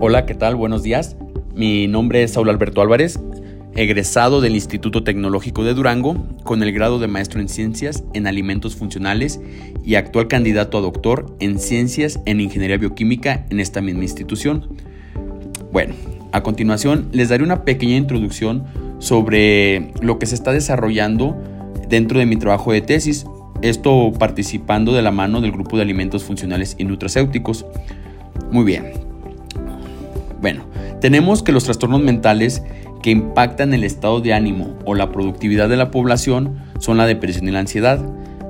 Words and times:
Hola, 0.00 0.26
¿qué 0.26 0.34
tal? 0.36 0.54
Buenos 0.54 0.84
días. 0.84 1.16
Mi 1.56 1.88
nombre 1.88 2.22
es 2.22 2.30
Saúl 2.30 2.50
Alberto 2.50 2.80
Álvarez, 2.80 3.18
egresado 3.74 4.40
del 4.40 4.54
Instituto 4.54 5.02
Tecnológico 5.02 5.64
de 5.64 5.74
Durango 5.74 6.24
con 6.44 6.62
el 6.62 6.70
grado 6.70 7.00
de 7.00 7.08
maestro 7.08 7.40
en 7.40 7.48
ciencias 7.48 8.04
en 8.14 8.28
alimentos 8.28 8.76
funcionales 8.76 9.40
y 9.84 9.96
actual 9.96 10.28
candidato 10.28 10.78
a 10.78 10.82
doctor 10.82 11.34
en 11.40 11.58
ciencias 11.58 12.20
en 12.26 12.40
ingeniería 12.40 12.76
bioquímica 12.76 13.44
en 13.50 13.58
esta 13.58 13.80
misma 13.80 14.04
institución. 14.04 14.68
Bueno, 15.72 15.94
a 16.30 16.44
continuación 16.44 17.08
les 17.10 17.30
daré 17.30 17.42
una 17.42 17.64
pequeña 17.64 17.96
introducción 17.96 18.66
sobre 19.00 19.92
lo 20.00 20.20
que 20.20 20.26
se 20.26 20.36
está 20.36 20.52
desarrollando 20.52 21.36
dentro 21.88 22.20
de 22.20 22.26
mi 22.26 22.36
trabajo 22.36 22.70
de 22.70 22.82
tesis, 22.82 23.26
esto 23.62 24.12
participando 24.16 24.92
de 24.92 25.02
la 25.02 25.10
mano 25.10 25.40
del 25.40 25.50
grupo 25.50 25.74
de 25.76 25.82
alimentos 25.82 26.22
funcionales 26.22 26.76
y 26.78 26.84
nutracéuticos. 26.84 27.66
Muy 28.52 28.64
bien, 28.64 29.07
bueno, 30.40 30.64
tenemos 31.00 31.42
que 31.42 31.52
los 31.52 31.64
trastornos 31.64 32.00
mentales 32.00 32.62
que 33.02 33.10
impactan 33.10 33.74
el 33.74 33.84
estado 33.84 34.20
de 34.20 34.34
ánimo 34.34 34.76
o 34.84 34.94
la 34.94 35.12
productividad 35.12 35.68
de 35.68 35.76
la 35.76 35.90
población 35.90 36.58
son 36.78 36.96
la 36.96 37.06
depresión 37.06 37.48
y 37.48 37.52
la 37.52 37.60
ansiedad. 37.60 38.00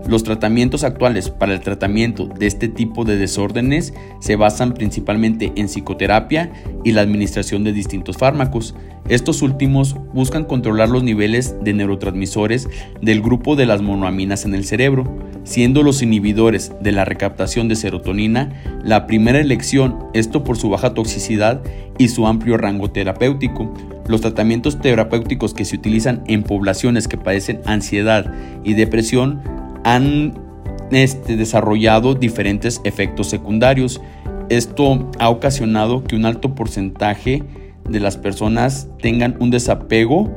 Los 0.09 0.25
tratamientos 0.25 0.85
actuales 0.85 1.29
para 1.29 1.53
el 1.53 1.61
tratamiento 1.61 2.27
de 2.27 2.47
este 2.47 2.69
tipo 2.69 3.05
de 3.05 3.19
desórdenes 3.19 3.93
se 4.21 4.37
basan 4.37 4.73
principalmente 4.73 5.53
en 5.57 5.67
psicoterapia 5.67 6.51
y 6.83 6.93
la 6.93 7.03
administración 7.03 7.63
de 7.63 7.75
distintos 7.75 8.17
fármacos. 8.17 8.75
Estos 9.11 9.43
últimos 9.43 9.97
buscan 10.15 10.45
controlar 10.45 10.89
los 10.89 11.03
niveles 11.03 11.57
de 11.63 11.75
neurotransmisores 11.75 12.71
del 13.03 13.21
grupo 13.21 13.55
de 13.55 13.67
las 13.67 13.83
monoaminas 13.83 14.47
en 14.47 14.55
el 14.55 14.65
cerebro, 14.65 15.05
siendo 15.45 15.83
los 15.83 16.01
inhibidores 16.01 16.73
de 16.81 16.93
la 16.93 17.05
recaptación 17.05 17.69
de 17.69 17.77
serotonina 17.77 18.55
la 18.83 19.07
primera 19.07 19.41
elección, 19.41 19.99
esto 20.15 20.43
por 20.43 20.57
su 20.57 20.71
baja 20.71 20.95
toxicidad 20.95 21.61
y 21.99 22.09
su 22.09 22.27
amplio 22.27 22.57
rango 22.57 22.91
terapéutico. 22.91 23.75
Los 24.07 24.23
tratamientos 24.23 24.81
terapéuticos 24.81 25.53
que 25.53 25.67
se 25.67 25.77
utilizan 25.77 26.23
en 26.27 26.45
poblaciones 26.45 27.09
que 27.09 27.19
padecen 27.19 27.61
ansiedad 27.67 28.33
y 28.65 28.73
depresión 28.73 29.43
han 29.85 30.35
este, 30.91 31.37
desarrollado 31.37 32.15
diferentes 32.15 32.81
efectos 32.85 33.29
secundarios. 33.29 34.01
Esto 34.49 35.11
ha 35.19 35.29
ocasionado 35.29 36.05
que 36.05 36.17
un 36.17 36.25
alto 36.25 36.55
porcentaje 36.55 37.43
de 37.89 38.01
las 38.01 38.17
personas 38.17 38.89
tengan 39.01 39.37
un 39.41 39.51
desapego 39.51 40.31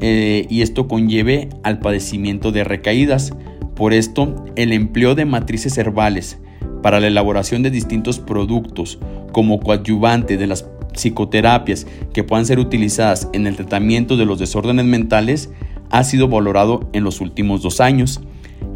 eh, 0.00 0.46
y 0.50 0.62
esto 0.62 0.88
conlleve 0.88 1.48
al 1.62 1.78
padecimiento 1.78 2.52
de 2.52 2.64
recaídas. 2.64 3.32
Por 3.74 3.92
esto, 3.92 4.44
el 4.56 4.72
empleo 4.72 5.14
de 5.14 5.24
matrices 5.24 5.76
herbales 5.78 6.38
para 6.82 7.00
la 7.00 7.06
elaboración 7.06 7.62
de 7.62 7.70
distintos 7.70 8.18
productos 8.18 8.98
como 9.32 9.60
coadyuvante 9.60 10.36
de 10.36 10.46
las 10.46 10.68
psicoterapias 10.94 11.86
que 12.12 12.24
puedan 12.24 12.46
ser 12.46 12.58
utilizadas 12.58 13.28
en 13.32 13.46
el 13.46 13.56
tratamiento 13.56 14.16
de 14.16 14.26
los 14.26 14.38
desórdenes 14.38 14.84
mentales 14.84 15.50
ha 15.90 16.04
sido 16.04 16.28
valorado 16.28 16.88
en 16.92 17.04
los 17.04 17.20
últimos 17.20 17.62
dos 17.62 17.80
años. 17.80 18.20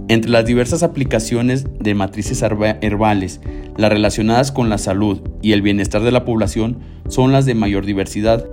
Entre 0.08 0.30
las 0.30 0.46
diversas 0.46 0.82
aplicaciones 0.82 1.66
de 1.80 1.94
matrices 1.94 2.42
herbales, 2.42 3.40
las 3.76 3.90
relacionadas 3.90 4.50
con 4.50 4.70
la 4.70 4.78
salud 4.78 5.20
y 5.42 5.52
el 5.52 5.60
bienestar 5.60 6.02
de 6.02 6.12
la 6.12 6.24
población 6.24 6.78
son 7.08 7.30
las 7.30 7.44
de 7.44 7.54
mayor 7.54 7.84
diversidad. 7.84 8.48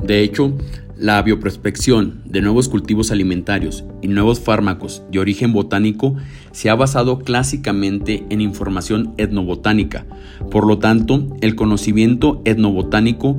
De 0.00 0.20
hecho, 0.20 0.56
la 0.96 1.20
bioprospección 1.20 2.22
de 2.26 2.42
nuevos 2.42 2.68
cultivos 2.68 3.10
alimentarios 3.10 3.84
y 4.02 4.08
nuevos 4.08 4.38
fármacos 4.38 5.02
de 5.10 5.18
origen 5.18 5.52
botánico 5.52 6.14
se 6.52 6.70
ha 6.70 6.76
basado 6.76 7.18
clásicamente 7.18 8.24
en 8.30 8.40
información 8.40 9.14
etnobotánica. 9.16 10.06
Por 10.48 10.64
lo 10.64 10.78
tanto, 10.78 11.26
el 11.40 11.56
conocimiento 11.56 12.40
etnobotánico 12.44 13.36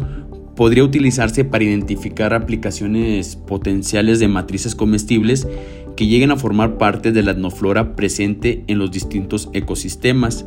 podría 0.55 0.83
utilizarse 0.83 1.45
para 1.45 1.63
identificar 1.63 2.33
aplicaciones 2.33 3.35
potenciales 3.35 4.19
de 4.19 4.28
matrices 4.28 4.75
comestibles 4.75 5.47
que 5.96 6.08
lleguen 6.08 6.31
a 6.31 6.38
formar 6.38 6.78
parte 6.78 7.12
de 7.12 7.24
la 7.24 7.31
etnoflora 7.31 7.96
presente 7.96 8.64
en 8.68 8.80
los 8.80 8.92
distintos 8.92 9.50
ecosistemas. 9.54 10.46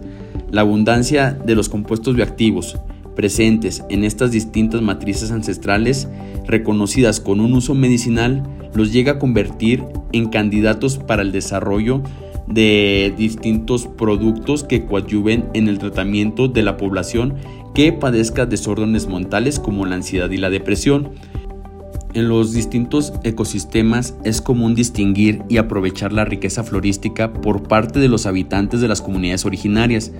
La 0.50 0.62
abundancia 0.62 1.32
de 1.32 1.54
los 1.54 1.68
compuestos 1.68 2.16
bioactivos 2.16 2.78
presentes 3.14 3.82
en 3.88 4.04
estas 4.04 4.30
distintas 4.30 4.82
matrices 4.82 5.30
ancestrales 5.30 6.08
reconocidas 6.46 7.20
con 7.20 7.40
un 7.40 7.54
uso 7.54 7.74
medicinal 7.74 8.42
los 8.74 8.92
llega 8.92 9.12
a 9.12 9.18
convertir 9.18 9.82
en 10.12 10.28
candidatos 10.28 10.98
para 10.98 11.22
el 11.22 11.32
desarrollo 11.32 12.02
de 12.46 13.12
distintos 13.16 13.86
productos 13.86 14.62
que 14.62 14.84
coadyuven 14.84 15.46
en 15.54 15.68
el 15.68 15.78
tratamiento 15.78 16.46
de 16.46 16.62
la 16.62 16.76
población 16.76 17.34
que 17.74 17.92
padezca 17.92 18.46
desórdenes 18.46 19.06
mentales 19.08 19.58
como 19.58 19.84
la 19.84 19.96
ansiedad 19.96 20.30
y 20.30 20.36
la 20.36 20.48
depresión. 20.48 21.10
En 22.14 22.28
los 22.28 22.52
distintos 22.52 23.12
ecosistemas 23.24 24.14
es 24.24 24.40
común 24.40 24.74
distinguir 24.74 25.42
y 25.48 25.58
aprovechar 25.58 26.12
la 26.12 26.24
riqueza 26.24 26.64
florística 26.64 27.32
por 27.32 27.64
parte 27.64 27.98
de 28.00 28.08
los 28.08 28.26
habitantes 28.26 28.80
de 28.80 28.88
las 28.88 29.02
comunidades 29.02 29.44
originarias, 29.44 30.12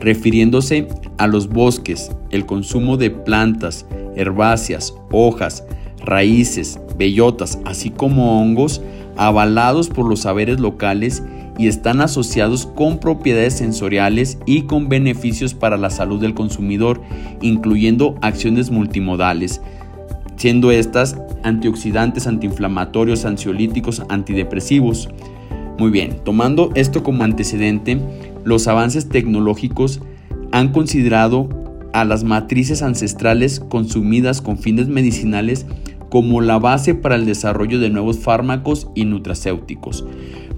refiriéndose 0.00 0.88
a 1.18 1.26
los 1.26 1.48
bosques, 1.48 2.10
el 2.30 2.46
consumo 2.46 2.96
de 2.96 3.10
plantas, 3.10 3.86
herbáceas, 4.16 4.94
hojas, 5.10 5.64
raíces, 6.04 6.80
bellotas, 6.96 7.58
así 7.64 7.90
como 7.90 8.40
hongos, 8.40 8.80
avalados 9.16 9.88
por 9.88 10.08
los 10.08 10.20
saberes 10.20 10.58
locales 10.58 11.22
y 11.58 11.66
están 11.66 12.00
asociados 12.00 12.66
con 12.66 12.98
propiedades 12.98 13.54
sensoriales 13.54 14.38
y 14.46 14.62
con 14.62 14.88
beneficios 14.88 15.54
para 15.54 15.76
la 15.76 15.90
salud 15.90 16.20
del 16.20 16.34
consumidor, 16.34 17.02
incluyendo 17.40 18.16
acciones 18.22 18.70
multimodales, 18.70 19.60
siendo 20.42 20.72
estas 20.72 21.16
antioxidantes, 21.44 22.26
antiinflamatorios, 22.26 23.24
ansiolíticos, 23.26 24.02
antidepresivos. 24.08 25.08
Muy 25.78 25.92
bien, 25.92 26.16
tomando 26.24 26.70
esto 26.74 27.04
como 27.04 27.22
antecedente, 27.22 28.00
los 28.42 28.66
avances 28.66 29.08
tecnológicos 29.08 30.00
han 30.50 30.72
considerado 30.72 31.48
a 31.92 32.04
las 32.04 32.24
matrices 32.24 32.82
ancestrales 32.82 33.60
consumidas 33.60 34.42
con 34.42 34.58
fines 34.58 34.88
medicinales 34.88 35.64
como 36.08 36.40
la 36.40 36.58
base 36.58 36.96
para 36.96 37.14
el 37.14 37.24
desarrollo 37.24 37.78
de 37.78 37.90
nuevos 37.90 38.18
fármacos 38.18 38.88
y 38.96 39.04
nutracéuticos. 39.04 40.04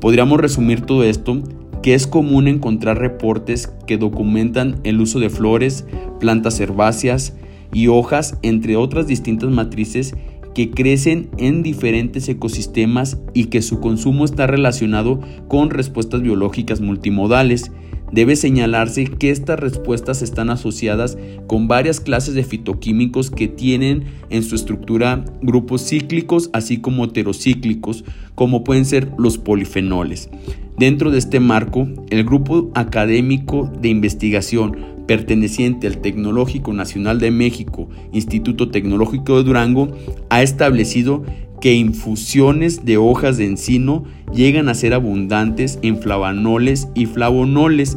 Podríamos 0.00 0.40
resumir 0.40 0.80
todo 0.80 1.04
esto 1.04 1.42
que 1.82 1.92
es 1.92 2.06
común 2.06 2.48
encontrar 2.48 3.00
reportes 3.00 3.70
que 3.86 3.98
documentan 3.98 4.76
el 4.84 5.02
uso 5.02 5.20
de 5.20 5.28
flores, 5.28 5.84
plantas 6.20 6.58
herbáceas 6.58 7.34
y 7.72 7.88
hojas, 7.88 8.38
entre 8.42 8.76
otras 8.76 9.06
distintas 9.06 9.50
matrices 9.50 10.14
que 10.54 10.70
crecen 10.70 11.28
en 11.36 11.62
diferentes 11.62 12.28
ecosistemas 12.28 13.18
y 13.34 13.46
que 13.46 13.60
su 13.60 13.80
consumo 13.80 14.24
está 14.24 14.46
relacionado 14.46 15.20
con 15.48 15.70
respuestas 15.70 16.22
biológicas 16.22 16.80
multimodales. 16.80 17.72
Debe 18.14 18.36
señalarse 18.36 19.06
que 19.06 19.30
estas 19.30 19.58
respuestas 19.58 20.22
están 20.22 20.48
asociadas 20.48 21.18
con 21.48 21.66
varias 21.66 21.98
clases 21.98 22.34
de 22.34 22.44
fitoquímicos 22.44 23.28
que 23.28 23.48
tienen 23.48 24.04
en 24.30 24.44
su 24.44 24.54
estructura 24.54 25.24
grupos 25.42 25.88
cíclicos 25.88 26.48
así 26.52 26.78
como 26.78 27.06
heterocíclicos, 27.06 28.04
como 28.36 28.62
pueden 28.62 28.84
ser 28.84 29.10
los 29.18 29.36
polifenoles. 29.36 30.30
Dentro 30.78 31.10
de 31.10 31.18
este 31.18 31.40
marco, 31.40 31.88
el 32.10 32.22
grupo 32.22 32.70
académico 32.76 33.68
de 33.80 33.88
investigación 33.88 34.76
perteneciente 35.08 35.88
al 35.88 35.98
Tecnológico 35.98 36.72
Nacional 36.72 37.18
de 37.18 37.32
México, 37.32 37.88
Instituto 38.12 38.70
Tecnológico 38.70 39.38
de 39.38 39.42
Durango, 39.42 39.88
ha 40.30 40.40
establecido 40.40 41.24
que 41.64 41.72
infusiones 41.72 42.84
de 42.84 42.98
hojas 42.98 43.38
de 43.38 43.46
encino 43.46 44.04
llegan 44.34 44.68
a 44.68 44.74
ser 44.74 44.92
abundantes 44.92 45.78
en 45.80 45.96
flavanoles 45.96 46.88
y 46.94 47.06
flavonoles, 47.06 47.96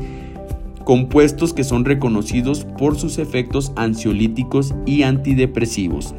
compuestos 0.86 1.54
que 1.54 1.66
son 1.66 1.84
reconocidos 1.84 2.64
por 2.78 2.98
sus 2.98 3.18
efectos 3.18 3.74
ansiolíticos 3.76 4.74
y 4.86 5.04
antidepresivos. 5.04 6.16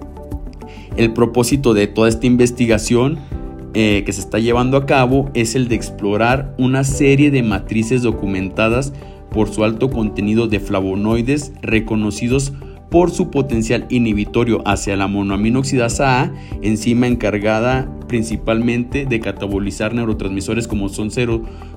El 0.99 1.15
propósito 1.15 1.73
de 1.73 1.87
toda 1.87 2.11
esta 2.11 2.27
investigación 2.27 3.19
eh, 3.73 4.03
que 4.05 4.13
se 4.13 4.21
está 4.21 4.39
llevando 4.39 4.77
a 4.77 4.85
cabo 4.85 5.31
es 5.33 5.55
el 5.55 5.69
de 5.69 5.77
explorar 5.77 6.55
una 6.59 6.85
serie 6.85 7.31
de 7.31 7.43
matrices 7.43 8.03
documentadas 8.03 8.93
por 9.31 9.49
su 9.49 9.65
alto 9.65 9.89
contenido 9.89 10.49
de 10.49 10.61
flavonoides 10.61 11.53
reconocidos 11.63 12.53
por 12.91 13.11
su 13.11 13.31
potencial 13.31 13.87
inhibitorio 13.91 14.63
hacia 14.67 14.97
la 14.97 15.09
monoaminoxidasa 15.09 16.23
A, 16.23 16.33
enzima 16.63 17.07
encargada 17.07 17.89
principalmente 18.09 19.05
de 19.05 19.21
catabolizar 19.21 19.95
neurotransmisores 19.95 20.67
como 20.67 20.89
son 20.89 21.11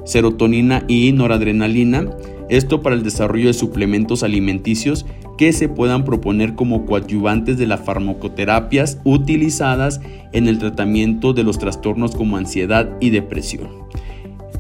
serotonina 0.06 0.84
y 0.88 1.12
noradrenalina, 1.12 2.06
esto 2.50 2.82
para 2.82 2.96
el 2.96 3.04
desarrollo 3.04 3.48
de 3.48 3.54
suplementos 3.54 4.24
alimenticios 4.24 5.06
que 5.38 5.54
se 5.54 5.70
puedan 5.70 6.06
proponer 6.06 6.56
como 6.56 6.86
coadyuvantes 6.86 7.58
de 7.58 7.68
las 7.68 7.82
farmacoterapias 7.82 9.00
utilizadas 9.04 10.02
en 10.32 10.48
el 10.48 10.60
tratamiento 10.60 11.34
de 11.34 11.44
los 11.44 11.60
trastornos 11.60 12.16
como 12.16 12.38
ansiedad 12.38 12.90
y 13.00 13.10
depresión. 13.10 13.70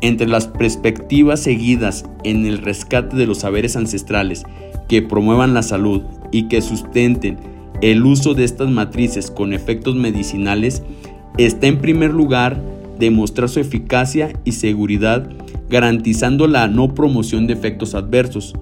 Entre 0.01 0.27
las 0.27 0.47
perspectivas 0.47 1.39
seguidas 1.41 2.05
en 2.23 2.45
el 2.45 2.57
rescate 2.57 3.15
de 3.15 3.27
los 3.27 3.39
saberes 3.39 3.75
ancestrales 3.75 4.43
que 4.87 5.01
promuevan 5.01 5.53
la 5.53 5.61
salud 5.61 6.01
y 6.31 6.47
que 6.47 6.61
sustenten 6.61 7.37
el 7.81 8.05
uso 8.05 8.33
de 8.33 8.43
estas 8.43 8.69
matrices 8.69 9.31
con 9.31 9.53
efectos 9.53 9.95
medicinales, 9.95 10.83
está 11.37 11.67
en 11.67 11.79
primer 11.79 12.13
lugar 12.13 12.61
demostrar 12.99 13.49
su 13.49 13.59
eficacia 13.59 14.31
y 14.45 14.51
seguridad 14.51 15.29
garantizando 15.69 16.47
la 16.47 16.67
no 16.67 16.93
promoción 16.93 17.47
de 17.47 17.53
efectos 17.53 17.95
adversos. 17.95 18.53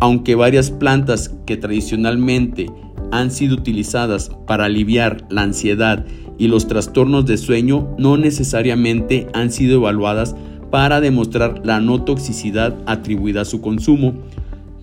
Aunque 0.00 0.34
varias 0.34 0.70
plantas 0.70 1.34
que 1.46 1.56
tradicionalmente 1.56 2.70
han 3.12 3.30
sido 3.30 3.56
utilizadas 3.56 4.30
para 4.46 4.64
aliviar 4.64 5.26
la 5.30 5.42
ansiedad 5.42 6.04
y 6.38 6.48
los 6.48 6.66
trastornos 6.66 7.26
de 7.26 7.36
sueño 7.36 7.94
no 7.98 8.16
necesariamente 8.16 9.26
han 9.34 9.50
sido 9.50 9.76
evaluadas 9.76 10.34
para 10.70 11.00
demostrar 11.00 11.60
la 11.64 11.80
no 11.80 12.02
toxicidad 12.02 12.74
atribuida 12.86 13.42
a 13.42 13.44
su 13.44 13.60
consumo. 13.60 14.14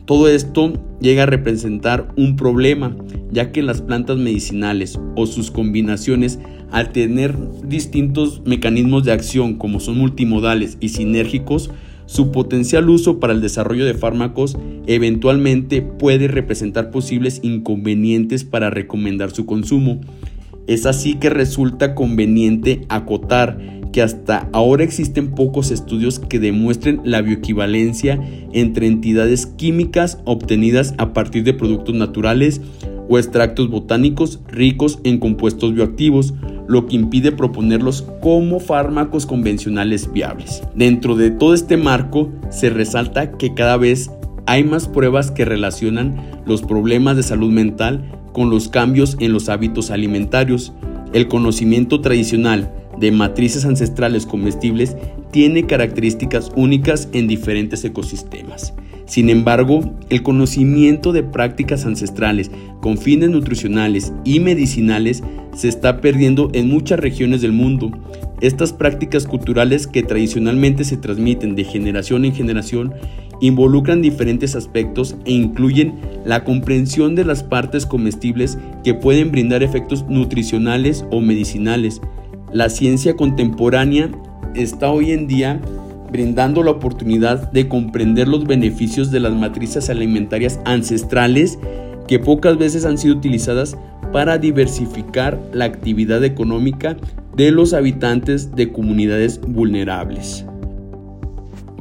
Todo 0.06 0.28
esto 0.28 0.74
llega 1.00 1.24
a 1.24 1.28
representar 1.28 2.10
un 2.18 2.36
problema, 2.36 2.96
ya 3.32 3.52
que 3.52 3.62
las 3.62 3.82
plantas 3.82 4.18
medicinales 4.18 5.00
o 5.16 5.26
sus 5.26 5.52
combinaciones, 5.52 6.40
al 6.72 6.92
tener 6.92 7.36
distintos 7.68 8.42
mecanismos 8.46 9.04
de 9.04 9.12
acción 9.12 9.56
como 9.56 9.80
son 9.80 9.98
multimodales 9.98 10.78
y 10.80 10.90
sinérgicos, 10.90 11.70
su 12.06 12.32
potencial 12.32 12.90
uso 12.90 13.20
para 13.20 13.32
el 13.32 13.40
desarrollo 13.40 13.86
de 13.86 13.94
fármacos 13.94 14.58
eventualmente 14.86 15.82
puede 15.82 16.28
representar 16.28 16.92
posibles 16.92 17.40
inconvenientes 17.42 18.44
para 18.44 18.70
recomendar 18.70 19.32
su 19.32 19.46
consumo. 19.46 20.02
Es 20.68 20.86
así 20.86 21.16
que 21.16 21.30
resulta 21.30 21.96
conveniente 21.96 22.82
acotar 22.90 23.81
que 23.92 24.02
hasta 24.02 24.50
ahora 24.54 24.84
existen 24.84 25.32
pocos 25.32 25.72
estudios 25.72 26.20
que 26.20 26.40
demuestren 26.40 27.02
la 27.04 27.22
bioequivalencia 27.22 28.20
entre 28.54 28.88
entidades 28.88 29.46
químicas 29.46 30.20
obtenidas 30.26 30.94
a 30.98 31.14
partir 31.14 31.44
de 31.44 31.54
productos 31.54 31.96
naturales 31.96 32.62
o 33.10 33.18
extractos 33.18 33.70
botánicos 33.70 34.40
ricos 34.48 35.00
en 35.04 35.20
compuestos 35.20 35.74
bioactivos, 35.74 36.34
lo 36.68 36.86
que 36.86 36.96
impide 36.96 37.34
proponerlos 37.34 38.04
como 38.22 38.60
fármacos 38.60 39.26
convencionales 39.26 40.12
viables. 40.14 40.64
Dentro 40.76 41.16
de 41.16 41.32
todo 41.32 41.54
este 41.54 41.76
marco 41.76 42.30
se 42.50 42.70
resalta 42.70 43.34
que 43.34 43.54
cada 43.54 43.76
vez 43.76 44.10
hay 44.46 44.64
más 44.64 44.88
pruebas 44.88 45.32
que 45.32 45.46
relacionan 45.46 46.16
los 46.46 46.62
problemas 46.62 47.18
de 47.18 47.24
salud 47.24 47.52
mental 47.52 48.10
con 48.32 48.50
los 48.50 48.70
cambios 48.70 49.18
en 49.20 49.34
los 49.34 49.50
hábitos 49.50 49.92
alimentarios. 49.92 50.74
El 51.14 51.28
conocimiento 51.28 52.00
tradicional 52.00 52.72
de 53.02 53.12
matrices 53.12 53.66
ancestrales 53.66 54.26
comestibles 54.26 54.96
tiene 55.32 55.66
características 55.66 56.52
únicas 56.56 57.10
en 57.12 57.28
diferentes 57.28 57.84
ecosistemas. 57.84 58.74
Sin 59.06 59.30
embargo, 59.30 59.82
el 60.10 60.24
conocimiento 60.24 61.12
de 61.12 61.24
prácticas 61.24 61.86
ancestrales 61.86 62.52
con 62.80 62.98
fines 62.98 63.30
nutricionales 63.30 64.14
y 64.24 64.40
medicinales 64.40 65.24
se 65.54 65.68
está 65.68 66.00
perdiendo 66.00 66.50
en 66.54 66.70
muchas 66.70 67.00
regiones 67.00 67.42
del 67.42 67.52
mundo. 67.52 67.92
Estas 68.40 68.72
prácticas 68.72 69.26
culturales 69.26 69.88
que 69.88 70.04
tradicionalmente 70.04 70.84
se 70.84 70.96
transmiten 70.96 71.56
de 71.56 71.64
generación 71.64 72.24
en 72.24 72.34
generación 72.34 72.94
involucran 73.42 74.02
diferentes 74.02 74.56
aspectos 74.56 75.16
e 75.26 75.32
incluyen 75.32 75.96
la 76.24 76.44
comprensión 76.44 77.16
de 77.16 77.26
las 77.26 77.44
partes 77.44 77.86
comestibles 77.88 78.60
que 78.84 78.94
pueden 78.94 79.32
brindar 79.32 79.64
efectos 79.64 80.06
nutricionales 80.08 81.04
o 81.12 81.20
medicinales. 81.20 82.00
La 82.54 82.70
ciencia 82.70 83.16
contemporánea 83.16 84.10
está 84.56 84.92
hoy 84.92 85.12
en 85.12 85.26
día 85.26 85.62
brindando 86.12 86.64
la 86.64 86.72
oportunidad 86.72 87.50
de 87.54 87.70
comprender 87.70 88.28
los 88.28 88.44
beneficios 88.44 89.10
de 89.10 89.22
las 89.22 89.32
matrices 89.34 89.90
alimentarias 89.90 90.60
ancestrales 90.66 91.58
que 92.10 92.20
pocas 92.20 92.58
veces 92.58 92.86
han 92.86 92.98
sido 92.98 93.16
utilizadas 93.16 93.78
para 94.12 94.38
diversificar 94.38 95.40
la 95.54 95.64
actividad 95.64 96.26
económica 96.26 96.98
de 97.38 97.52
los 97.52 97.74
habitantes 97.74 98.54
de 98.54 98.74
comunidades 98.74 99.40
vulnerables. 99.40 100.46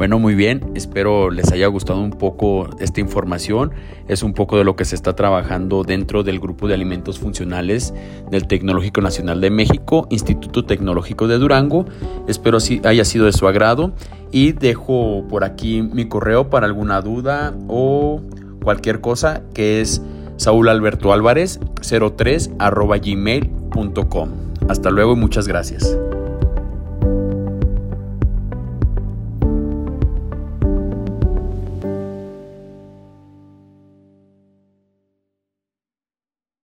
Bueno, 0.01 0.19
muy 0.19 0.35
bien, 0.35 0.73
espero 0.75 1.31
les 1.31 1.53
haya 1.53 1.67
gustado 1.67 2.01
un 2.01 2.13
poco 2.13 2.71
esta 2.81 3.01
información. 3.01 3.73
Es 4.09 4.23
un 4.23 4.33
poco 4.33 4.57
de 4.57 4.65
lo 4.65 4.75
que 4.75 4.87
se 4.87 4.95
está 4.95 5.15
trabajando 5.15 5.83
dentro 5.83 6.23
del 6.23 6.41
grupo 6.41 6.67
de 6.67 6.73
alimentos 6.73 7.19
funcionales 7.19 7.93
del 8.31 8.47
Tecnológico 8.47 9.03
Nacional 9.03 9.43
de 9.43 9.51
México, 9.51 10.07
Instituto 10.09 10.65
Tecnológico 10.65 11.29
de 11.29 11.37
Durango. 11.37 11.85
Espero 12.27 12.57
haya 12.85 13.05
sido 13.05 13.27
de 13.27 13.35
su 13.35 13.47
agrado 13.47 13.93
y 14.33 14.53
dejo 14.53 15.27
por 15.29 15.45
aquí 15.45 15.83
mi 15.83 16.09
correo 16.09 16.49
para 16.49 16.65
alguna 16.65 17.03
duda 17.03 17.55
o 17.69 18.23
cualquier 18.63 19.03
cosa 19.03 19.43
que 19.53 19.83
es 19.83 20.01
saulalbertoalvarez03 20.39 23.05
gmail.com. 23.05 24.31
Hasta 24.67 24.89
luego 24.89 25.13
y 25.13 25.17
muchas 25.17 25.47
gracias. 25.47 25.95